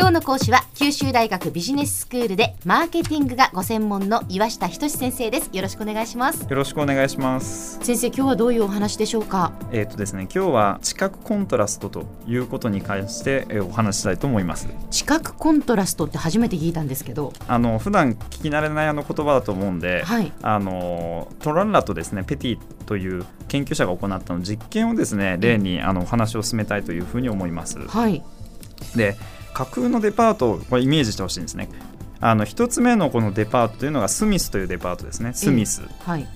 [0.00, 5.50] 今日の講師は九州大学ビジネススクールでマーケティングがご専門の岩下仁先生です。
[5.52, 6.44] よろしくお願いします。
[6.48, 7.78] よろしくお願いします。
[7.82, 9.52] 先生今日はどういうお話でしょうか？
[9.72, 14.68] えっ、とですね今日は知覚コントラストということに関してえーお話ししたいと思います。
[14.90, 17.34] 知覚コントラストって初めて聞いたんですけど。
[17.46, 20.32] あの普段聞き慣れないあの言葉だと思うんで、はい。
[20.40, 27.78] あのトランラとですねペティという研究者が行ったの実験をですね例にあのお話を進めたいというふうに思います。
[27.86, 28.22] はい。
[28.96, 29.18] で
[29.60, 31.68] 架空のデパートをこれイメージしてほしいんですね。
[32.20, 35.32] あの一つ目のこのデパートというのがスミスというデパートですね。
[35.34, 36.26] スミス、はい。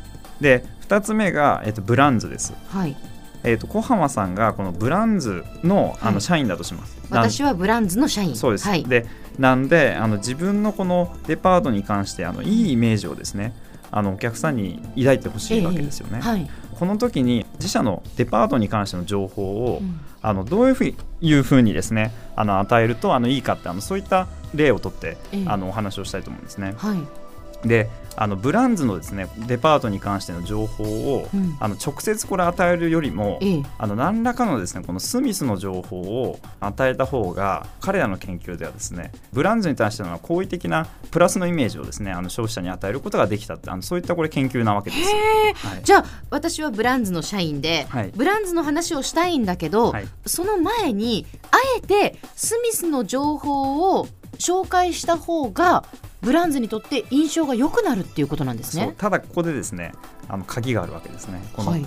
[0.41, 2.53] で二つ目が、えっとブランズです。
[2.69, 2.97] はい。
[3.43, 6.15] えー、と小浜さんがこのブランズのあはい。
[6.15, 6.99] の社員だとします。
[7.11, 8.37] なん私はブランズの社員。
[8.37, 8.85] そうです、はい。
[8.85, 9.07] で
[9.39, 13.55] なんであの自分のこのデパートに関してあのいいイメージをですね
[13.91, 16.21] あのお客さんに抱いてほしいわけですよね。
[16.21, 16.51] はい、
[16.85, 20.01] この時に自社のデパートに関しての情報を、うん。
[20.21, 25.45] あのどういうふういうふうにですねあの与えるとあのいいかってあのそういった例をとって、ええ。
[25.47, 26.75] あのお話をしたいと思うんですね。
[26.77, 31.57] はい、であのブランズのですねデパートに関しての情報を、うん。
[31.61, 33.63] あの直接これ与えるよりも、ええ。
[33.79, 45.67] あの何らかのですねこのスミスの情報を与えた方が彼らの研究ではですねブランズに対しての好意的なプラスのイメージをですねあの消費者に与えることができたってあのそういったこれ研究なわけです。
[45.67, 45.83] はい。
[45.83, 48.13] じゃあ私はブランズの社員で、はい。
[48.15, 50.09] ブランズの話をしたいんだけど、はい。
[50.27, 55.85] その前にあえてスミスの情報を紹介した方が
[56.25, 58.95] ブランズにとって印象が良くなるっていうことなんですね。
[58.99, 59.93] ただここでですね
[60.29, 61.43] あの鍵があるわけですね。
[61.53, 61.87] このはい、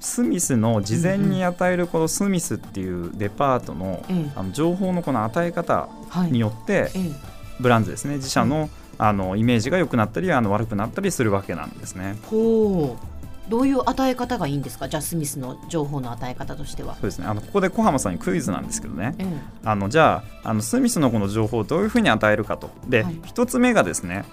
[0.00, 4.32] スミスの事前に与えるこのスミスっていうデパートの,、ええ。
[4.34, 6.32] あの情報のこの与え方はい。
[6.32, 7.12] によって、ええ。
[7.60, 8.16] ブランズですね。
[8.16, 8.68] 自社の,、
[8.98, 12.16] あのイメージが良くなったりあの悪くなったりするわけなんですね。
[12.24, 13.13] ほう
[13.48, 14.88] どういう与え方がいいんですか？
[14.88, 16.94] じゃあスミスの情報の与え方としては。
[16.94, 17.26] そうですね。
[17.26, 19.14] あのここで小浜さんにクイズなんですけどね。
[19.18, 19.26] ええ
[19.64, 22.70] あのじゃああのスミスのこの情報をどういうふうに与えるかと。
[22.88, 23.20] で、はい。
[23.26, 24.24] 一つ目がですね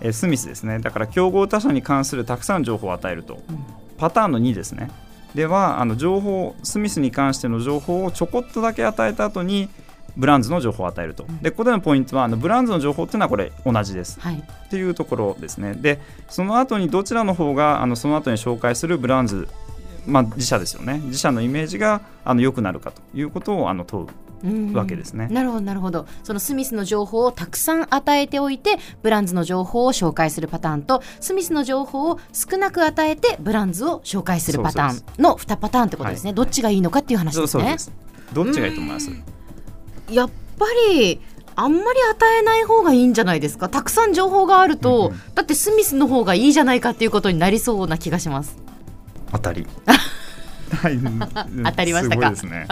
[0.00, 0.78] えースミスですね。
[0.78, 3.34] だから競合他社に関するたくさんの情報を与えると。
[3.48, 3.64] うん。
[3.98, 4.90] パターンの2ですね。
[5.34, 9.68] ではあの情報スミスに関しての情報をちょこっとだけ与えた後に
[10.16, 11.24] ブランズの情報を与えると。
[11.24, 11.38] うん。
[11.38, 14.20] でここでのポイントはあのブランズの情報っていうのはこれ同じです。
[14.20, 14.34] はい。
[14.36, 15.74] っていうところですね。
[15.74, 19.48] でその後にどちらの方があのその後に紹介するブランズ
[20.06, 21.00] まあ、自社ですよね。
[21.04, 24.08] 自社のイメージがあの良くなるかということをあの問う
[24.42, 25.28] うんわけですね。
[25.30, 26.06] なるほどなるほど。
[26.22, 37.48] そのスミスの情報をたくさん与えておいてブランズの情報を紹介するパターンとスミスの情報を少なく与えてブランズを紹介するパターンの2パターンってことですね、どっちがいいのかっていう話ですね。
[37.48, 37.92] そうそうです。
[38.32, 39.10] どっちがいいと思います？
[40.10, 41.20] やっぱり
[41.56, 43.68] あんまり与えない方がいいんじゃないですか？
[43.68, 45.20] たくさん情報があると、うんうん。
[45.34, 48.56] だってスミスの方がいいじゃないかっていうことになりそうな気がします。
[49.32, 49.66] 当たり。
[50.70, 50.98] は い、
[51.64, 52.16] 当たりましたか？
[52.16, 52.66] すごいですね。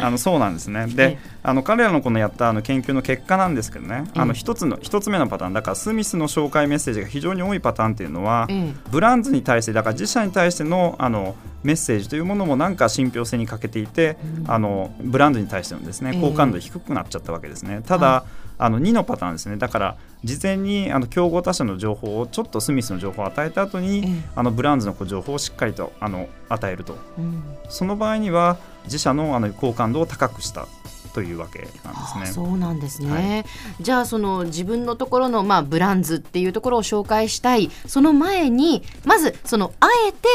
[0.00, 0.86] あのそうなんですね。
[0.86, 4.22] でええ、あの彼らのこのやったあの研究の結果なんですけどね、あえ。
[4.22, 5.54] えの一つの一つ目のパターン。
[5.54, 8.74] だからスミスの紹介メッセージが非常に多いパターンっていうのは、ええ。
[8.90, 11.34] ブランズに対してだから自社に対してのあの
[11.68, 14.50] メッセージというものもなんか信憑性に欠けていて、うん。
[14.50, 16.20] あのブランドに対してのですねええ。
[16.20, 17.82] 好感度低くなっちゃったわけですね。
[17.86, 18.24] ただ、は
[18.56, 19.58] あの2のパターンですね。
[19.58, 24.22] だから事前にあの競合他社の情報をちょっとスミスの情報を与えた後に、ええ。
[24.34, 26.96] あのブランズのこう情報をしっかりとあの与えると。
[27.18, 27.42] うん。
[27.68, 30.66] その場合には自社のあの好感度を高くした
[31.14, 31.72] というわけなんで
[32.06, 32.26] すね。
[32.26, 33.44] そうなんですね、
[33.80, 37.70] じゃあその自分のところの、まあ、ブランズっていうところを紹介したい。
[37.86, 40.28] その前にまずそのあえて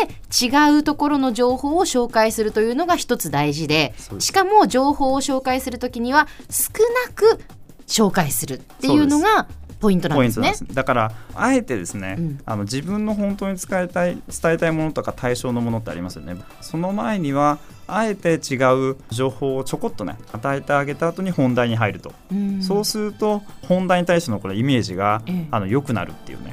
[0.45, 6.71] 違うところの情報を紹介するというのが一つ大事でしかも情報を紹介するときには少
[7.07, 7.39] なく
[7.87, 9.47] 紹介するっていうのが
[9.79, 10.53] ポイントなんですね。
[10.73, 12.39] だからあえてですね、うん。
[12.45, 16.37] あの自分の本当に使いたい伝えたいものとか対象のものってありますよね。
[16.61, 18.55] その前にはあえて違
[18.91, 22.61] う情報をちょこっとね与えてあげた後に本題に入ると、うん。
[22.61, 25.47] そうすると本題に対してのこれイメージが、ええ。
[25.51, 26.52] あの良くなるっていうね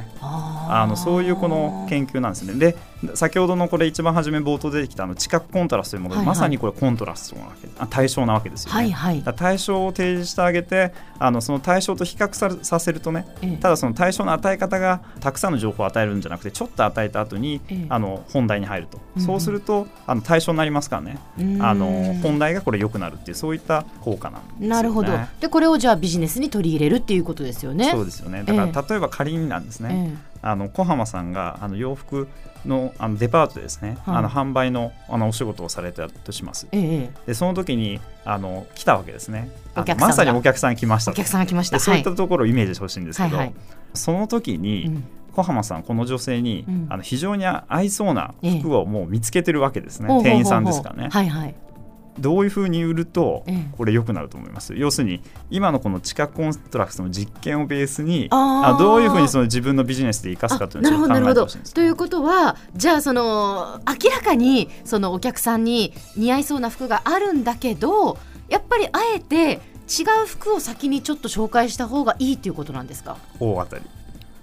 [0.70, 2.54] あのそういうこの研究なんですね。
[2.54, 2.76] で
[3.14, 6.36] 先ほどのこれ一番初め冒頭出てきたあの知覚コントラストというもので、はいはい。
[6.36, 8.74] まさにこれコントラストなわけあ対象なわけですよね。
[8.74, 9.22] はいはい。
[9.36, 13.56] 対象を提示してあげてあのその対象と比較ささせるとねええ。
[13.56, 17.86] ただその対象の与え方がたくさんの情報を与えるんじゃなくてちょっと与えた後に、ええ。
[17.88, 19.26] あの本題に入ると、うんうん。
[19.26, 21.18] そうするとあの対象になりますからね。
[21.38, 21.62] うん。
[21.62, 24.68] あの本題がこれ良くなるっていうそういった効果なんですよね。
[24.68, 25.12] なるほど。
[25.40, 27.90] でこれをじゃあビジネスに取り入れるっていうことですよね。
[27.90, 28.44] そうですよね。
[28.44, 32.28] だから、例えば仮になんですね、えあの小浜さんがあの洋服
[32.66, 34.16] のあのデパートでですね、はい。
[34.16, 36.66] あの販売のあのお仕事をされてたとします。
[36.72, 39.50] えええでその時にあの来たわけですね。
[39.98, 41.14] まさにお客さん来ましたと。
[41.14, 41.76] お客さんが来ました。
[41.76, 43.54] でそういったはところをイメージしてほしいんですけど、はいはい。
[43.94, 45.04] その時に、うん。
[45.32, 46.86] 小浜さんこの女性に、うん。
[46.90, 50.32] あの非常に合いそうなええ服をもう見つけてるわけですね、ほうほうほうほう。
[50.32, 51.08] 店員さんですからね。
[51.10, 51.54] はいはい。
[52.18, 53.68] どういうふうに売るとええ。
[53.76, 68.18] これ良くなると思います、要するに今のこの知覚コントラストの実験をベースにあどういうふうにその自分のビジネスで生かすかというのを考えてほしいんですということはじゃあその明らかにそのお客さんに似合いそうな服があるんだけど
[68.48, 73.16] やっぱりあえて違う服を先にちょっと紹介した方がいいっていうことなんですか？
[73.38, 73.84] 大当たり。
[73.84, 73.88] あ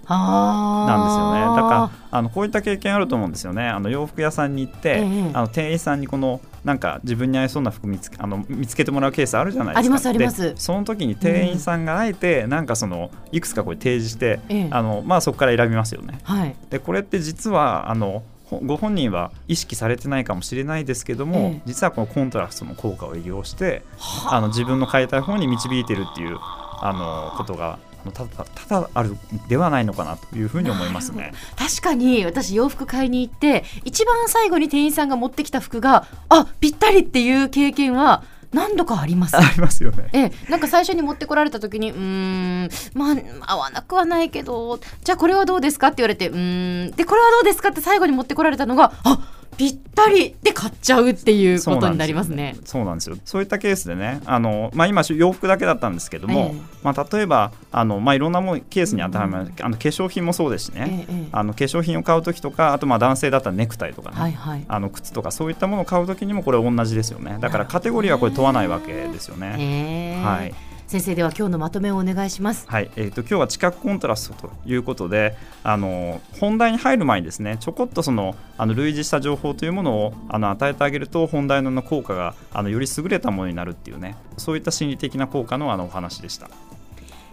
[0.08, 1.56] なんですよね。
[1.56, 3.68] だかからあのこういった経験あると思うんですよね。
[3.68, 9.78] あの洋服屋さんに行って、ええあの店員さんにこのなんか自分に合いそうな服見つけあの見つけてもらうケースあるじゃないですか。
[9.78, 10.42] ありますあります。
[10.54, 14.68] でその時に店員さんがあえてなんかそのいくつかこれ提示して、ええ。
[14.70, 16.18] あのまあ、そこから選びますよね。
[16.22, 16.56] はい。
[16.70, 21.62] でこれって実はあのほご本人は意識されてないかもしれないですけども、ええ。
[21.66, 23.82] 実はこのコントラストの効果を利用して
[24.30, 24.40] あ。
[24.40, 26.38] の自分の変えたい方に導いてるっていう
[26.80, 27.78] あのことが
[28.12, 29.16] ただただある
[29.48, 31.32] ではないのかなというふうに思いますね。
[31.56, 38.22] 確かに私洋服買いに行って一番最後に店員さんが持ってきた服があぴったりっていう経験は
[38.52, 40.08] 何度かあります ありますよね。
[40.12, 43.12] ええ、なんか最初に持ってこられた時にうーんま
[43.46, 49.18] あ合わなくはないけどじゃあこれはどうですかって言われてうーんでこれはどうですかって最後に持ってこられたのがあ
[49.58, 52.56] ぴったりで買っちゃうっていうことになりますね。
[52.64, 53.16] そうなんですよ。
[53.24, 64.64] そういったケースでね、あのまあ今洋服だけだったんですけども、ええまあ例えばあのまあいろんなものケースに当てはまる、あの化粧品もそうですしね、えあの化粧品を買う時とか、あとまあ男性だったらネクタイとかね、はいはい。
[64.68, 67.38] あの靴とかそういったものを買う時にもこれ同じですよね。
[67.40, 70.22] だからカテゴリーはこれ問わないわけですよね。
[70.24, 70.54] はい。
[70.88, 72.66] 先生では今日のまとめをお願いします。
[72.66, 86.48] はい、えー、と今日は知覚コントラストということであの本題に入る前にですねちょこっとそのあの類似した情報というものをあの与えてあげると本題の効果があのより優れたものになるっていうねそういった心理的な効果のあのお話でした。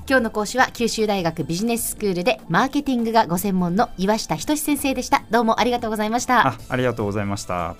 [0.07, 5.23] 今日の講師は九州大学ビジネススクールでマーケティングがご専門の岩下仁先生でした。
[5.31, 6.49] どうもありがとうございました。
[6.49, 7.75] あありがとうございました。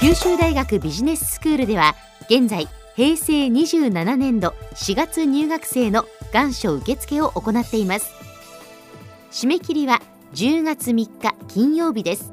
[0.00, 1.96] 九州大学ビジネススクールでは
[2.30, 8.12] 現在平成27年度4月入学生の願書受付を行っています。
[9.32, 10.00] 締め切りは
[10.34, 12.32] 10月3日金曜日です。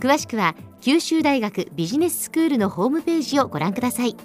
[0.00, 4.16] 詳しくは九州大学ビジネススクールのホームページをご覧ください。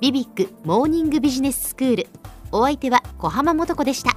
[0.00, 2.08] ビビックモーニングビジネススクール。
[2.50, 4.16] お相手は小浜もとこでした。